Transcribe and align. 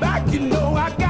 back, 0.00 0.32
you 0.32 0.40
know 0.40 0.74
I 0.74 0.90
got. 0.90 1.05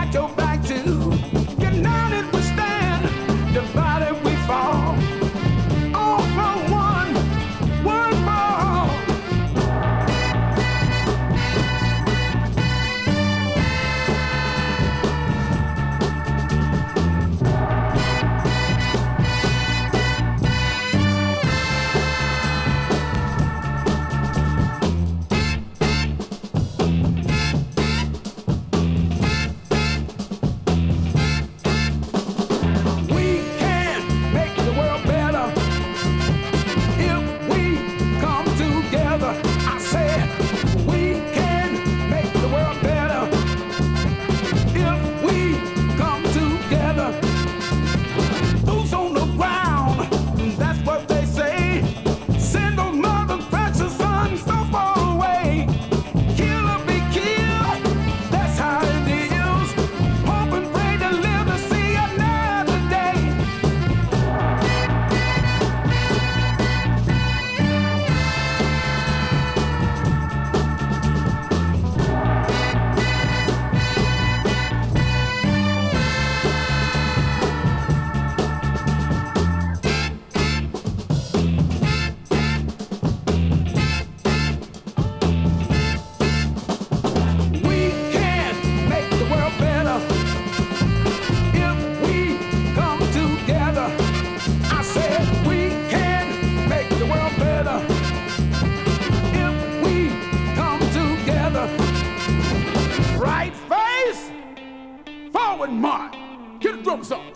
thumbs 106.96 107.12
up. 107.12 107.35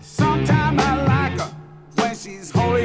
Sometimes 0.00 0.82
I 0.82 1.04
like 1.04 1.38
her 1.40 1.54
when 1.96 2.14
she's 2.14 2.50
holding. 2.50 2.75